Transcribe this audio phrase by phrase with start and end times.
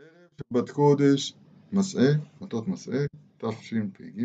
[0.00, 1.34] ערב שבת קודש,
[1.72, 2.98] מסעה, מטות מסעה,
[3.38, 4.24] תשפ"ג,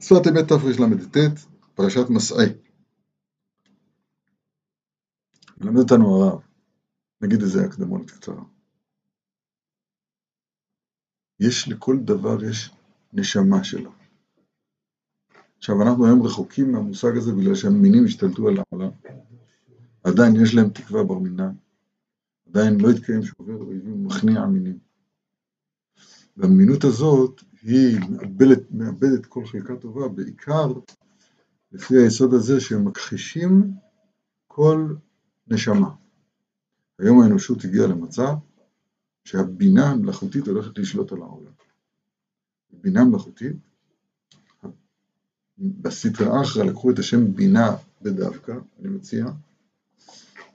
[0.00, 1.16] שפת אמת תרל"ט,
[1.74, 2.44] פרשת מסעה.
[5.60, 6.42] מלמד אותנו הרב,
[7.20, 8.44] נגיד איזה הקדמונת קצרה.
[11.40, 12.70] יש לכל דבר יש
[13.12, 13.92] נשמה שלו.
[15.58, 18.90] עכשיו אנחנו היום רחוקים מהמושג הזה בגלל שהמינים השתלטו על העולם.
[20.04, 21.54] עדיין יש להם תקווה בר מינן.
[22.48, 24.78] עדיין לא התקיים שובר אויבים מכניע מינים.
[26.36, 30.72] והמינות הזאת היא מאבדת, מאבדת כל חלקה טובה, בעיקר
[31.72, 33.72] לפי היסוד הזה שהם מכחישים
[34.46, 34.94] כל
[35.48, 35.90] נשמה.
[36.98, 38.34] היום האנושות הגיעה למצב
[39.24, 41.52] שהבינה המלאכותית הולכת לשלוט על העולם.
[42.72, 43.56] בינה מלאכותית,
[45.58, 49.26] בסטרא אחרא לקחו את השם בינה בדווקא, אני מציע,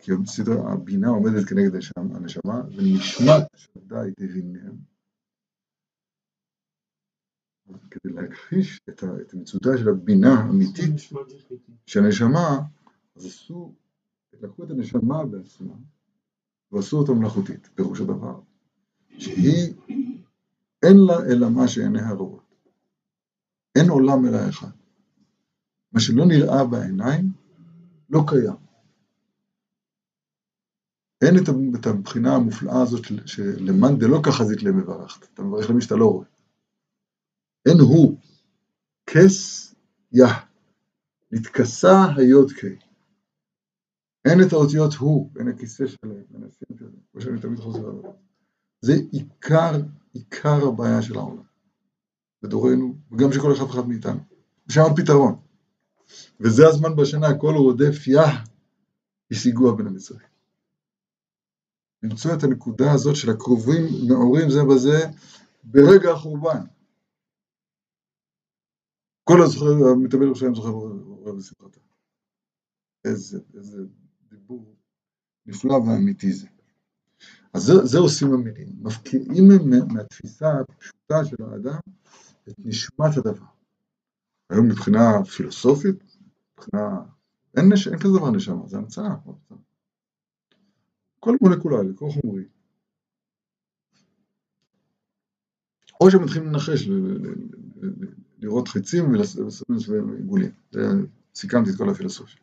[0.04, 4.76] כי בסדר, הבינה עומדת כנגד הנשמה, ונשמת שדי תבינם.
[7.92, 9.34] כדי להכחיש את, את
[9.78, 10.94] של הבינה האמיתית
[11.86, 12.62] של הנשמה,
[13.16, 13.74] אז עשו,
[14.34, 15.74] לקחו את הנשמה בעצמה
[16.72, 18.40] ועשו אותה מלאכותית, פירוש הדבר,
[19.18, 19.74] שהיא
[20.84, 22.56] אין לה אלא מה שעיניה רואות.
[23.76, 24.72] אין עולם אלא אחד.
[25.92, 27.32] מה שלא נראה בעיניים
[28.10, 28.63] לא קיים.
[31.24, 31.36] אין
[31.76, 36.28] את הבחינה המופלאה הזאת שלמאן דלא כחזית למברכת, אתה מברך למי שאתה לא רואה.
[37.66, 38.18] אין הוא,
[39.06, 39.76] כס
[40.12, 40.28] יה,
[41.32, 42.78] נתכסה היוד קיי.
[44.26, 48.12] אין את האותיות הוא, בין הכיסא שלהם, הסים שלהם, כמו שאני תמיד חוזר עליו.
[48.82, 49.72] זה עיקר,
[50.14, 51.44] עיקר הבעיה של העולם,
[52.42, 54.20] בדורנו, וגם של כל אחד ואחד מאיתנו.
[54.68, 55.36] ושם הפתרון.
[56.40, 58.44] וזה הזמן בשנה, כל רודף יה,
[59.32, 60.33] השיגוה בין המצרים.
[62.04, 65.00] למצוא את הנקודה הזאת של הקרובים נאורים זה בזה
[65.64, 66.66] ברגע החורבן.
[69.24, 71.80] כל הזוכר, המתאבל ירושלים זוכר רואה בשמחתה.
[73.06, 73.78] איזה, איזה
[74.30, 74.76] דיבור
[75.46, 76.48] נפלא ואמיתי זה.
[77.54, 79.48] אז זה, זה עושים המילים, מפקיעים
[79.94, 81.80] מהתפיסה הפשוטה של האדם
[82.50, 83.46] את נשמת הדבר.
[84.50, 86.18] היום מבחינה פילוסופית,
[86.54, 87.04] מבחינה,
[87.58, 87.88] אין, נש...
[87.88, 89.16] אין כזה דבר נשמה, זה המצאה.
[91.24, 92.44] כל מולקולרי, כל חומרי.
[96.02, 96.88] או שמתחילים לנחש,
[98.38, 100.52] לראות חצים ולסמן עיגולים.
[101.36, 102.42] סיכמתי את כל הפילוסופיה.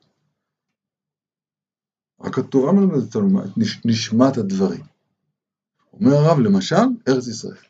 [2.20, 3.50] רק התורה מלמדת אותנו את
[3.84, 4.84] נשמת הדברים.
[5.92, 7.64] אומר הרב, למשל, ארץ ישראל.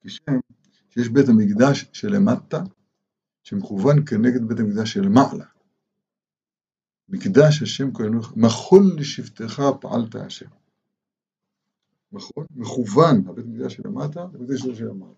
[0.00, 0.32] כשם
[0.90, 2.62] שיש בית המקדש שלמטה,
[3.42, 5.57] שמכוון כנגד בית המקדש שלמעלה.
[7.08, 10.46] מקדש השם כהנוך, מחול לשבטך פעלת השם.
[12.12, 12.46] נכון?
[12.50, 15.12] מכוון, הבית מקדש שלמטה, הבית מקדש שלמעלה.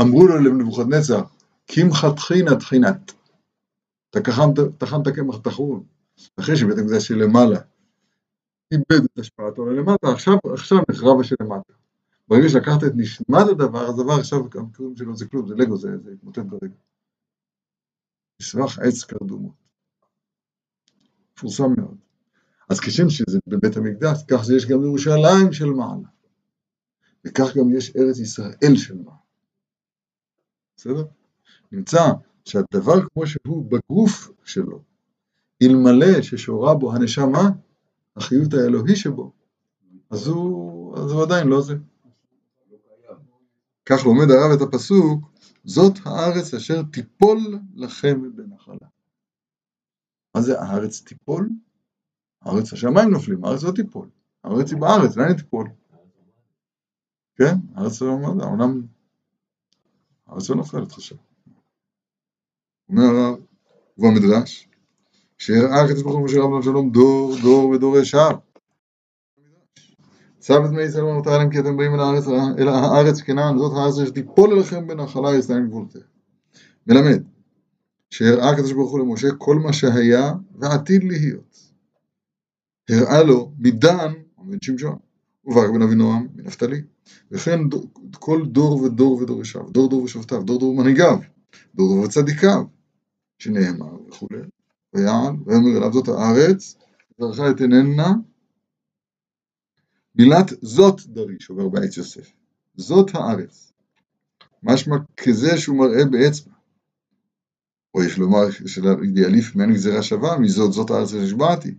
[0.00, 1.22] אמרו לו לנבוכדנצר,
[1.66, 3.12] קמחא טחינה טחינת.
[4.78, 5.84] טחנת קמח טחון,
[6.40, 7.60] אחרי שבית המקדש שלמעלה
[8.72, 11.72] איבד את השפעתו ללמטה, עכשיו, עכשיו נחרב השלמטה.
[12.28, 16.38] ברגע שלקחת את נשמת הדבר, הדבר עכשיו, המקרים שלו זה כלום, זה לגו, זה התמוטט
[16.38, 16.74] ברגע.
[18.42, 19.67] מסמך עץ קרדומות.
[21.38, 21.96] מפורסם מאוד.
[22.68, 26.08] אז כשם שזה בבית המקדש, כך שיש גם ירושלים של מעלה.
[27.24, 29.16] וכך גם יש ארץ ישראל של מעלה.
[30.76, 31.04] בסדר?
[31.72, 32.12] נמצא
[32.44, 34.82] שהדבר כמו שהוא בגוף שלו,
[35.62, 37.50] אלמלא ששורה בו הנשמה,
[38.16, 39.32] החיות האלוהי שבו,
[40.10, 41.74] אז הוא, אז הוא עדיין לא זה.
[43.86, 45.30] כך לומד הרב את הפסוק,
[45.64, 48.88] זאת הארץ אשר תיפול לכם בנחלה.
[50.34, 51.48] מה זה הארץ תיפול?
[52.42, 54.08] הארץ השמיים נופלים, הארץ לא תיפול.
[54.44, 55.68] הארץ היא בארץ, לאן היא תיפול?
[57.36, 58.82] כן, הארץ לא עומד, העולם...
[60.26, 61.16] הארץ לא נופלת חשב.
[62.88, 63.38] אומר הרב,
[63.98, 64.68] ובמדרש,
[65.38, 68.30] שהראה הקדוש ברוך הוא משה רבנו שלום דור דור ודור ישר.
[70.38, 72.24] צו את בני ישראל ומותר להם כי אתם באים אל הארץ,
[72.58, 76.00] אל הארץ כנען, זאת הארץ שתיפול אליכם בנחלה יסיים גבולותיה.
[76.86, 77.22] מלמד,
[78.10, 81.58] שהראה הקדוש ברוך הוא למשה כל מה שהיה ועתיד להיות.
[82.90, 84.98] הראה לו מדן, עומד שמשון,
[85.44, 86.82] וברק בן אבינועם מנפתלי,
[87.30, 87.60] וכן
[88.12, 91.18] כל דור ודור ודור ישב, דור דור ושבטיו, דור דור ומנהיגיו,
[91.74, 92.64] דור דור וצדיקיו,
[93.38, 94.40] שנאמר וכולי,
[94.94, 96.76] ויעל, ויאמר אליו זאת הארץ,
[97.20, 98.14] וזרחה את עיננה,
[100.14, 102.32] מילת זאת דרי, שעובר בעץ יוסף,
[102.76, 103.72] זאת הארץ,
[104.62, 106.52] משמע כזה שהוא מראה באצבע,
[107.94, 111.74] או יש לומר של אידיאליף מעין גזירה שווה, מזאת זאת הארץ שנשבעתי.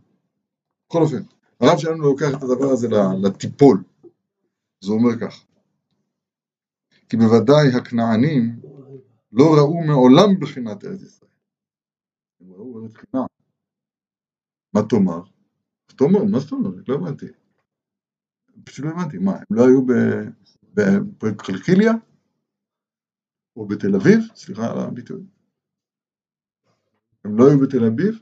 [0.88, 1.21] בכל אופן,
[1.59, 2.88] הרב שלנו לוקח את הדבר הזה
[3.23, 3.83] לטיפול.
[4.83, 5.45] זה אומר כך,
[7.09, 8.59] כי בוודאי הכנענים
[9.31, 11.31] לא ראו מעולם בחינת ארץ ישראל.
[12.41, 13.25] הם ראו ארץ כנען.
[14.73, 15.21] מה תאמר?
[15.85, 16.89] תאמר, מה זאת אומרת?
[16.89, 17.25] לא הבנתי.
[18.63, 19.17] פשוט לא הבנתי.
[19.17, 19.81] מה, הם לא היו
[21.23, 21.91] בקלקיליה?
[23.55, 24.19] או בתל אביב?
[24.35, 25.21] סליחה על הביטוי.
[27.25, 28.19] הם לא היו בתל אביב?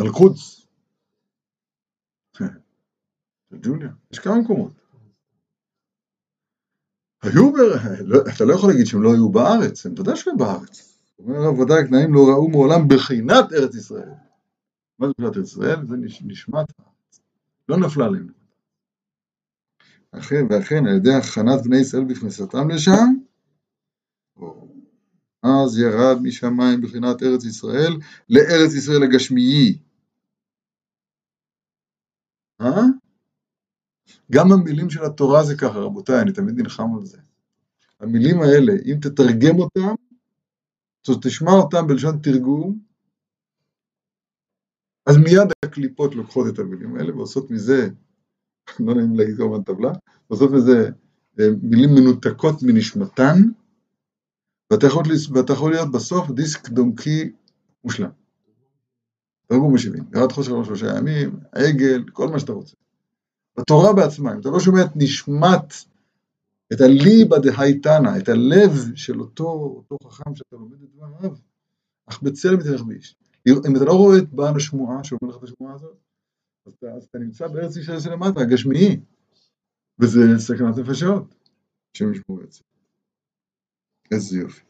[0.00, 0.66] אל-קודס.
[3.62, 4.72] ג'וליה, יש כמה מקומות.
[7.22, 7.52] היו.
[8.04, 10.98] לא, אתה לא יכול להגיד שהם לא היו בארץ, הם ודאי שהם בארץ.
[11.18, 14.10] אומר הרב ודאי הכנעים לא ראו מעולם בחינת ארץ ישראל.
[14.98, 15.86] מה זה בחינת ארץ ישראל?
[15.86, 17.20] זה נשמת הארץ.
[17.68, 18.32] לא נפלה עליהם.
[20.12, 23.11] אכן, ואכן על ידי הכנת בני ישראל בכניסתם לשם,
[25.42, 27.92] אז ירד משמיים בחינת ארץ ישראל
[28.30, 29.78] לארץ ישראל הגשמיי.
[32.60, 32.82] אה?
[34.32, 37.18] גם המילים של התורה זה ככה, רבותיי, אני תמיד נלחם על זה.
[38.00, 39.94] המילים האלה, אם תתרגם אותם,
[41.06, 42.78] זאת תשמע אותם בלשון תרגום,
[45.06, 47.88] אז מיד הקליפות לוקחות את המילים האלה ועושות מזה,
[48.80, 49.92] לא נעים להגיד כמובן טבלה,
[50.28, 50.90] עושות מזה
[51.40, 53.36] אה, מילים מנותקות מנשמתן,
[54.72, 55.04] ואתה יכול,
[55.34, 57.32] ואתה יכול להיות בסוף דיסק דומקי
[57.84, 58.10] מושלם.
[59.46, 62.76] תרגום משיבים, ירד חושך שלושה ימים, עגל, כל מה שאתה רוצה.
[63.58, 65.74] בתורה בעצמה, אם אתה לא שומע את נשמת,
[66.72, 69.44] את הליבא דהייתנא, את הלב של אותו,
[69.76, 71.36] אותו חכם שאתה לומד את דבריו,
[72.06, 73.16] אך בצלם תלך באיש.
[73.48, 75.96] אם אתה לא רואה את בעל השמועה, שאומר לך את השמועה הזאת,
[76.66, 79.00] אז אתה, אז אתה נמצא בארץ ישראל שלמטה, הגשמי,
[79.98, 81.34] וזה סכנת נפשות,
[81.94, 82.62] השם ישמור זה.
[84.10, 84.60] איזה יופי.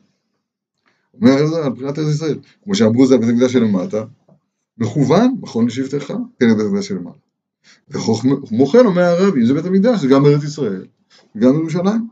[1.14, 4.04] אומר זה על בחינת ארץ ישראל, כמו שאמרו זה על בית המקדש שלמטה,
[4.78, 6.06] מכוון, מכון לשבטך,
[6.38, 7.18] כן, בית המקדש שלמטה.
[7.88, 10.86] וכמו כן אומר הרב, אם זה בית המקדש, זה גם ארץ ישראל,
[11.36, 12.08] וגם ירושלים.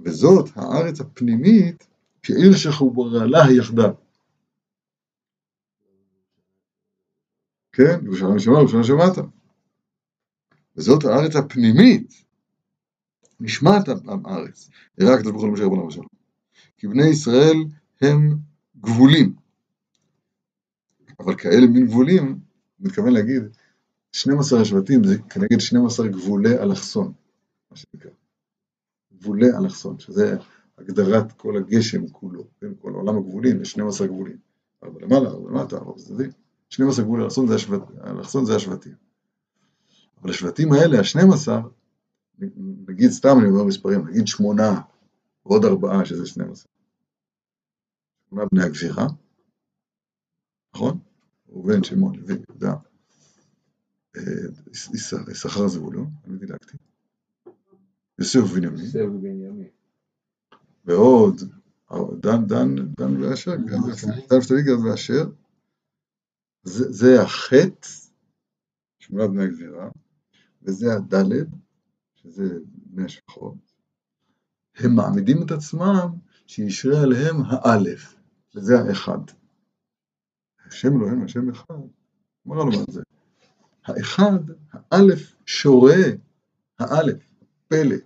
[0.00, 1.86] וזאת הארץ הפנימית
[2.22, 3.92] כעיר שחוברה לה יחדיו.
[7.72, 9.18] כן, ירושלים שמע, ירושלים שמעת.
[10.76, 12.21] וזאת הארץ הפנימית,
[13.42, 13.88] נשמת
[14.24, 16.06] הארץ, הראה הקדוש ברוך הוא למשה רבנו ושלום.
[16.76, 17.56] כי בני ישראל
[18.00, 18.36] הם
[18.80, 19.34] גבולים.
[21.20, 22.38] אבל כאלה מין גבולים,
[22.80, 23.42] מתכוון להגיד,
[24.12, 27.12] 12 השבטים זה כנגד 12 גבולי אלכסון,
[27.70, 28.10] מה שנקרא.
[29.18, 30.36] גבולי אלכסון, שזה
[30.78, 34.36] הגדרת כל הגשם כולו, כן, כל עולם הגבולים, יש 12 גבולים.
[34.84, 36.30] ארבע למעלה, ארבע למטה, ארבע בצדדים.
[36.68, 37.24] 12 גבולי
[38.04, 38.94] אלכסון זה השבטים.
[40.22, 41.48] אבל השבטים האלה, ה-12,
[42.88, 44.80] נגיד סתם אני אומר מספרים, נגיד שמונה,
[45.46, 46.72] ועוד ארבעה שזה 12.
[48.28, 49.06] שמונה בני הגבירה,
[50.74, 50.98] נכון?
[51.48, 52.74] ראובן, שמעון, לוי, יהודה.
[55.30, 56.76] יששכר זבולון, אני דילגתי.
[58.18, 59.68] יוסף ובנימין.
[60.84, 61.40] ועוד
[62.20, 65.24] דן, דן, דן ואשר, דן ופתלי גד ואשר.
[66.64, 67.88] זה החטא,
[68.98, 69.90] שמונת בני הגזירה,
[70.62, 71.46] וזה הדלת,
[72.22, 73.54] שזה בני השפחות.
[74.76, 76.08] הם מעמידים את עצמם
[76.46, 78.14] שישרה עליהם האלף,
[78.54, 79.18] וזה האחד.
[80.66, 81.74] השם אלוהים, השם אחד,
[82.46, 83.02] אמר לו מה זה.
[83.84, 84.38] האחד,
[84.72, 86.02] האלף, שורה,
[86.78, 87.32] האלף,
[87.68, 87.96] פלא,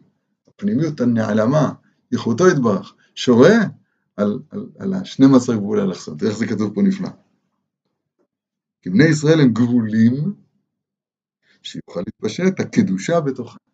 [0.48, 1.72] הפנימיות הנעלמה,
[2.12, 3.54] ייחודו יתברך, שורה
[4.16, 7.08] על, על, על ה-12 גבולי אלכסון, איך זה כתוב פה נפלא.
[8.82, 10.34] כי בני ישראל הם גבולים,
[11.62, 13.65] שיוכל להתפשט הקדושה בתוכם.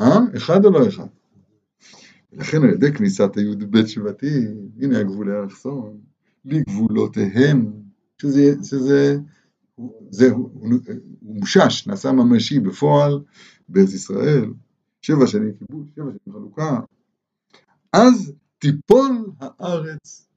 [0.00, 0.18] אה?
[0.36, 1.06] אחד או לא אחד?
[2.32, 6.00] ולכן על ידי כניסת הי"ב שבטים, הנה הגבולי אלכסון,
[6.44, 7.72] לגבולותיהם,
[8.22, 9.16] שזה, שזה
[10.10, 10.78] זה, הוא, הוא
[11.22, 13.20] מושש, נעשה ממשי בפועל
[13.68, 14.52] בארץ ישראל,
[15.02, 16.80] שבע שנים כיבוש, שבע שנים חלוקה,
[17.92, 20.28] אז תיפול הארץ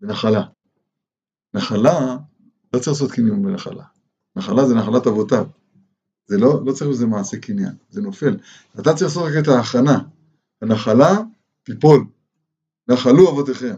[0.00, 0.42] בנחלה.
[1.54, 2.16] נחלה,
[2.74, 3.84] לא צריך לעשות קניין בנחלה.
[4.36, 5.46] נחלה זה נחלת אבותיו.
[6.30, 8.36] זה לא, לא צריך לזה מעשה קניין, זה נופל.
[8.74, 9.98] אתה צריך לעשות רק את ההכנה.
[10.62, 11.18] הנחלה
[11.62, 12.06] תיפול.
[12.88, 13.74] נחלו אבותיכם.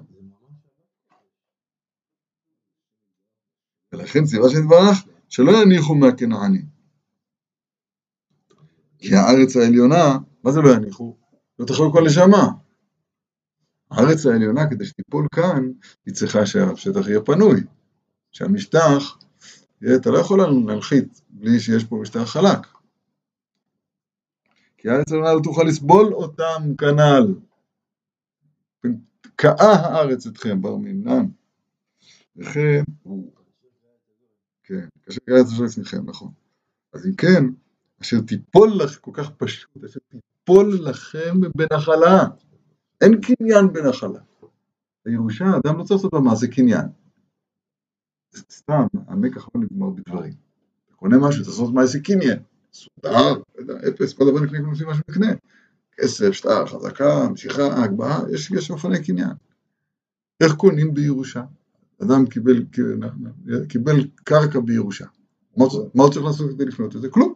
[3.92, 6.66] ולכן ציווה שנתברך שלא יניחו מהכנענים.
[8.98, 11.16] כי הארץ העליונה, מה זה לא יניחו?
[11.58, 12.48] לא תאכלו כל נשמה.
[13.90, 15.70] הארץ העליונה, כדי שתיפול כאן,
[16.06, 17.60] היא צריכה שהשטח יהיה פנוי.
[18.32, 19.18] שהמשטח,
[19.96, 22.66] אתה לא יכול להנחית בלי שיש פה משטח חלק.
[24.78, 27.34] כי הארץ העליונה לא תוכל לסבול אותם כנ"ל.
[29.36, 31.26] קאה הארץ אתכם, בר מינן.
[32.36, 32.82] וכן.
[34.64, 36.30] כן, כאשר קרא את השם לפניכם, נכון.
[36.92, 37.44] אז אם כן,
[38.02, 42.24] אשר תיפול לך כל כך פשוט, אשר תיפול לכם בנחלה.
[43.00, 44.20] אין קניין בנחלה.
[45.04, 46.86] בירושה אדם לא צריך לעשות במעשה קניין.
[48.36, 50.32] סתם, המקח לא נגמר בדברים.
[50.86, 52.38] אתה קונה משהו, אתה לעשות מעשה קניין.
[52.72, 53.42] סודר,
[53.88, 55.32] אפס, כל דבר נקנה כמו מה שנקנה.
[55.96, 59.32] כסף, שטר, חזקה, משיכה, הגבהה, יש, יש אופני קניין.
[60.42, 61.42] איך קונים בירושה?
[62.02, 62.64] אדם קיבל,
[63.68, 65.06] קיבל קרקע בירושה.
[65.56, 67.08] מה הוא צריך לעשות כדי לקנות את זה?
[67.08, 67.34] כלום.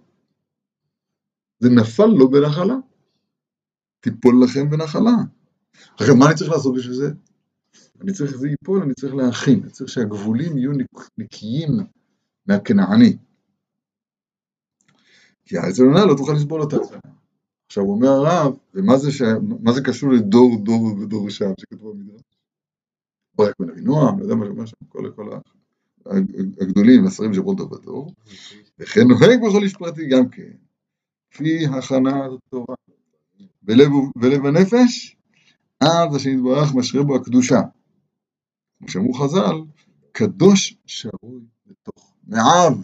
[1.59, 2.77] זה נפל לו בנחלה.
[4.01, 5.17] תיפול לכם בנחלה.
[5.95, 7.11] עכשיו, מה אני צריך לעשות בשביל זה?
[8.01, 10.73] אני צריך שזה ייפול, אני צריך להכין, אני צריך שהגבולים יהיו
[11.19, 11.71] נקיים
[12.47, 13.17] מהכנעני.
[15.45, 16.77] כי הארץ העליונה לא תוכל לסבול אותה.
[17.67, 19.23] עכשיו אומר הרב, ומה זה, ש...
[19.75, 22.21] זה קשור לדור דור ודור שם שכתבו במדרש?
[23.35, 25.31] ברק בן אבינועם, לא יודע מה שאומר שם, כל, כל
[26.61, 28.13] הגדולים, השרים כל דור ודור,
[28.79, 30.53] וכן נוהג בכל איש פרטי גם כן,
[31.31, 32.75] כפי הכנה התורה,
[33.63, 35.17] בלב, בלב הנפש,
[35.81, 37.61] אז השם יתברך משרה בו הקדושה.
[38.79, 39.57] כמו שאמרו חז"ל,
[40.13, 42.75] קדוש שרוי בתוך מעב,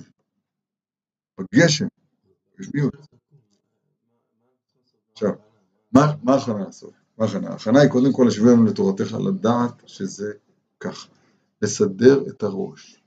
[1.41, 1.87] בגשם,
[2.61, 2.95] גשמיות.
[5.13, 5.33] עכשיו,
[5.93, 6.93] מה ההכנה לעשות?
[7.19, 7.51] מה ההכנה?
[7.51, 10.33] ההכנה היא קודם כל לשווה לנו לתורתך לדעת שזה
[10.81, 11.09] ככה,
[11.63, 13.03] לסדר את הראש.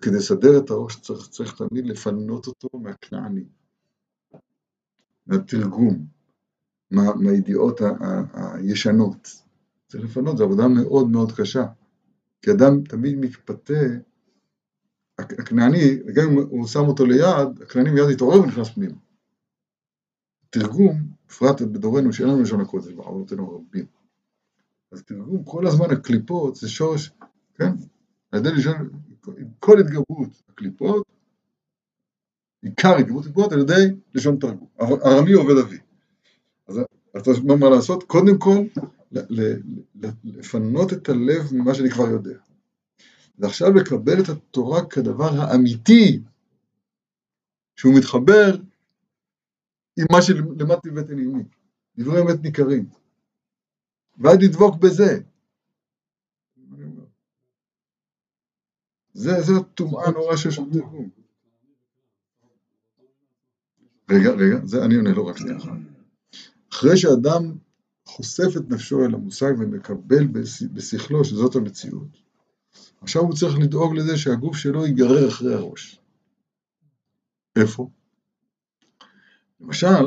[0.00, 3.44] כדי לסדר את הראש צריך, צריך תמיד לפנות אותו מהכנעני,
[5.26, 6.06] מהתרגום,
[6.90, 7.80] מה, מהידיעות
[8.32, 9.28] הישנות.
[9.88, 11.66] צריך לפנות, זו עבודה מאוד מאוד קשה.
[12.46, 13.74] כי אדם תמיד מתפתה,
[15.18, 18.94] הכנעני, גם אם הוא שם אותו ליד, הכנעני מיד יתעורר ונכנס פנימה.
[20.50, 20.96] תרגום,
[21.28, 23.86] בפרט בדורנו שאין לנו לשון הקודש, בעבודתנו רבים.
[24.92, 27.12] אז תרגום, כל הזמן הקליפות זה שורש,
[27.54, 27.70] כן?
[28.32, 28.90] על ידי לשון,
[29.60, 31.06] כל התגברות הקליפות,
[32.62, 34.68] עיקר התגברות הקליפות על ידי לשון תרגום.
[34.80, 35.78] ארמי עובד אבי.
[36.68, 36.80] אז
[37.16, 38.02] אתה מה לעשות?
[38.02, 38.58] קודם כל,
[40.24, 42.38] לפנות את הלב ממה שאני כבר יודע.
[43.38, 46.22] ועכשיו לקבל את התורה כדבר האמיתי,
[47.76, 48.56] שהוא מתחבר
[49.98, 51.42] עם מה שלמדתי בבית ענימי,
[51.98, 52.88] דברי אמת ניכרים.
[54.18, 55.20] ועד לדבוק בזה.
[59.14, 61.10] זה, זה הטומאה הנורא שיש שם תרגום.
[64.10, 65.70] רגע, רגע, זה אני עונה לו רק שנייה אחת.
[66.72, 67.58] אחרי שאדם
[68.06, 70.26] חושף את נפשו אל המושג ומקבל
[70.72, 72.08] בשכלו שזאת המציאות,
[73.00, 76.00] עכשיו הוא צריך לדאוג לזה שהגוף שלו ייגרר אחרי הראש.
[77.56, 77.90] איפה?
[79.60, 80.04] למשל,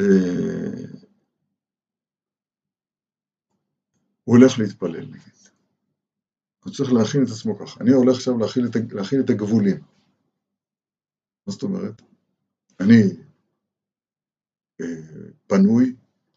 [0.00, 0.84] אה,
[4.24, 5.34] הוא הולך להתפלל נגיד.
[6.64, 7.80] הוא צריך להכין את עצמו ככה.
[7.80, 9.76] אני הולך עכשיו להכין את, להכין את הגבולים.
[11.46, 12.02] מה זאת אומרת?
[12.80, 13.02] אני
[15.46, 15.96] פנוי,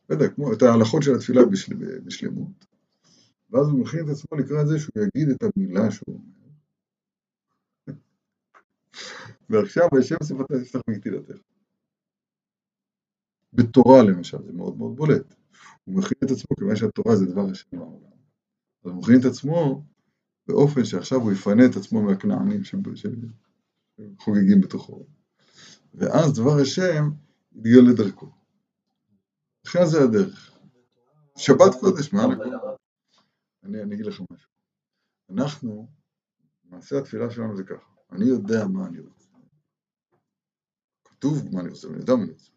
[0.10, 1.74] לא יודע, כמו את ההלכות של התפילה בשל,
[2.06, 2.66] בשלמות,
[3.50, 6.48] ואז הוא מכין את עצמו לקראת זה שהוא יגיד את המילה שהוא אומר.
[9.50, 11.38] ועכשיו הישב שפתי תפתח מגתילתך.
[13.54, 15.36] בתורה למשל, זה מאוד מאוד בולט.
[15.84, 18.18] הוא מכין את עצמו, כיוון שהתורה זה דבר השם בעולם.
[18.84, 19.86] אז הוא מכין את עצמו
[20.48, 25.06] באופן שעכשיו הוא יפנה את עצמו מהכנענים שחוגגים בתוכו.
[25.94, 27.10] ואז דבר השם
[27.58, 28.32] יתגלה לדרכו.
[29.66, 30.60] לכן זה הדרך.
[31.38, 32.22] שבת קודש, מה?
[33.64, 34.52] אני, אני אגיד לך משהו.
[35.30, 35.88] אנחנו,
[36.64, 39.30] מעשה התפילה שלנו זה ככה, אני יודע מה אני רוצה.
[41.04, 42.52] כתוב מה אני רוצה, ואני יודע מה אני רוצה.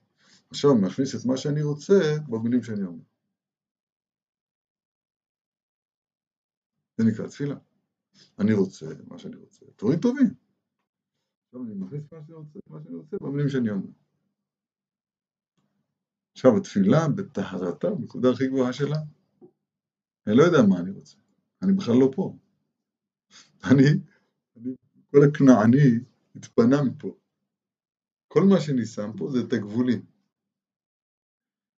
[0.51, 1.95] עכשיו מכניס את מה שאני רוצה
[2.29, 3.05] במילים שאני אומר.
[6.99, 7.57] זה נקרא תפילה.
[8.39, 10.35] אני רוצה מה שאני רוצה, דברים טובים.
[11.47, 13.89] עכשיו אני מכניס מה שאני רוצה, מה שאני רוצה במילים שאני אומר.
[16.41, 18.97] עכשיו התפילה בטהרתה, בנקודה הכי גבוהה שלה,
[20.27, 21.17] אני לא יודע מה אני רוצה,
[21.63, 22.37] אני בכלל לא פה.
[23.65, 23.83] אני,
[24.57, 24.75] אני
[25.11, 26.05] כל הכנעני
[26.37, 27.17] התפנה מפה.
[28.29, 30.05] כל מה שאני שם פה זה את הגבולים.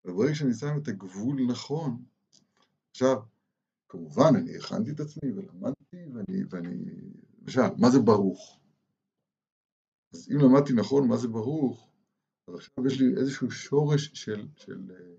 [0.06, 2.04] וברגע שאני שם את הגבול נכון,
[2.92, 3.18] עכשיו,
[3.90, 6.86] כמובן, אני הכנתי את עצמי ולמדתי, ואני, ואני,
[7.42, 8.60] למשל, מה זה ברוך?
[10.14, 11.91] אז אם למדתי נכון מה זה ברוך,
[12.54, 15.16] אז עכשיו יש לי איזשהו שורש של, של אה,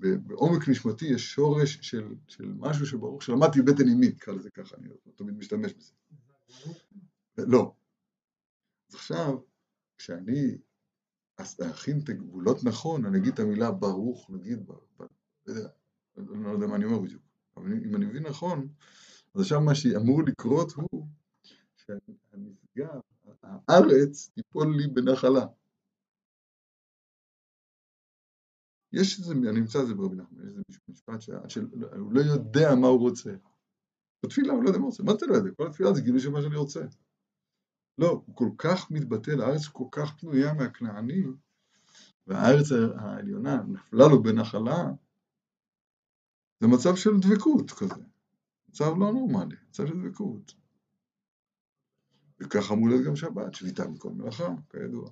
[0.00, 4.88] בעומק נשמתי יש שורש של, של משהו שברוך שלמדתי בטן אימי, נקרא לזה ככה, אני
[4.88, 5.92] לא תמיד משתמש בזה.
[7.38, 7.74] לא.
[8.88, 9.38] אז עכשיו,
[9.98, 10.58] כשאני
[11.70, 15.06] אכין את הגבולות נכון, אני אגיד את המילה ברוך, נגיד, ב, ב,
[16.16, 17.22] לא יודע מה אני אומר בדיוק,
[17.56, 18.68] אבל אם אני מבין נכון,
[19.34, 21.06] אז עכשיו מה שאמור לקרות הוא
[21.76, 22.88] שהנפגע,
[23.42, 25.46] הארץ תיפול לי בנחלה.
[28.92, 32.86] יש איזה, אני אמצא את זה ברבי נחמן, יש איזה משפט שהוא לא יודע מה
[32.86, 33.32] הוא רוצה.
[34.24, 35.50] בתפילה הוא לא יודע מה הוא רוצה, מה אתה לא יודע?
[35.56, 36.80] כל התפילה זה גילוי של מה שאני רוצה.
[37.98, 41.36] לא, הוא כל כך מתבטל, הארץ כל כך פנויה מהכנענים,
[42.26, 44.84] והארץ העליונה נפלה לו בנחלה,
[46.60, 48.04] זה מצב של דבקות כזה,
[48.68, 50.54] מצב לא נורמלי, מצב של דבקות.
[52.40, 55.10] וככה אמור להיות גם שבת, שביתה מכל מלאכה, כידוע.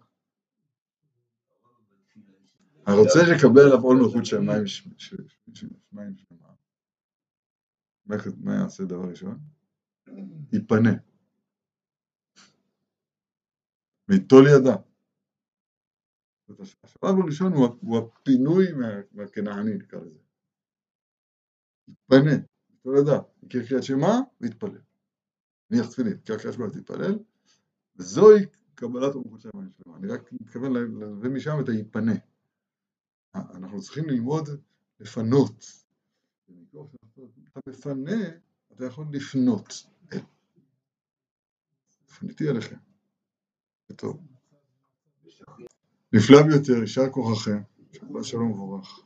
[2.88, 6.54] הרוצה לקבל עליו עול מלכות שמיים שמיים שלמה,
[8.37, 9.38] מה יעשה דבר ראשון?
[10.52, 10.90] ייפנה.
[14.09, 14.76] ויטול ידה.
[16.85, 18.66] השלב הראשון הוא הפינוי
[19.12, 20.18] מהכנעני, נקרא לזה.
[21.88, 24.80] יתפנה, ייטול ידה, יקרא קריאת שמע ויתפלל.
[25.71, 27.18] נניח תפילין, יקרא קריאת שמע ותתפלל,
[27.97, 29.97] וזוהי קבלת המלכות שמיים שלמה.
[29.97, 32.28] אני רק מתכוון להביא משם את היפנה.
[33.54, 34.49] אנחנו צריכים ללמוד
[35.00, 35.64] לפנות.
[37.49, 38.21] אתה מפנה,
[38.73, 39.87] אתה יכול לפנות.
[42.18, 42.76] פניתי עליכם.
[43.97, 44.21] טוב.
[46.12, 47.62] נפלא ביותר, יישר כוחכם.
[47.92, 49.00] שבת שלום וברך.